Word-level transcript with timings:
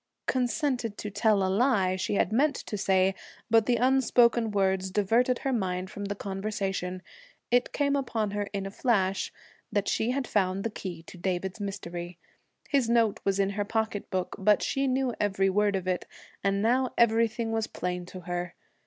'Consented 0.25 0.97
to 0.97 1.11
tell 1.11 1.43
a 1.43 1.47
lie' 1.47 1.95
she 1.95 2.15
had 2.15 2.33
meant 2.33 2.55
to 2.55 2.75
say, 2.75 3.13
but 3.51 3.67
the 3.67 3.75
unspoken 3.75 4.49
words 4.49 4.89
diverted 4.89 5.37
her 5.37 5.53
mind 5.53 5.91
from 5.91 6.05
the 6.05 6.15
conversation. 6.15 7.03
It 7.51 7.71
came 7.71 7.95
upon 7.95 8.31
her 8.31 8.49
in 8.51 8.65
a 8.65 8.71
flash 8.71 9.31
that 9.71 9.87
she 9.87 10.09
had 10.09 10.25
found 10.25 10.63
the 10.63 10.71
key 10.71 11.03
to 11.03 11.19
David's 11.19 11.59
mystery. 11.59 12.17
His 12.67 12.89
note 12.89 13.19
was 13.23 13.39
in 13.39 13.51
her 13.51 13.63
pocketbook, 13.63 14.35
but 14.39 14.63
she 14.63 14.87
knew 14.87 15.13
every 15.19 15.51
word 15.51 15.75
of 15.75 15.87
it, 15.87 16.07
and 16.43 16.63
now 16.63 16.93
everything 16.97 17.51
was 17.51 17.67
plain 17.67 18.07
to 18.07 18.21
her. 18.21 18.55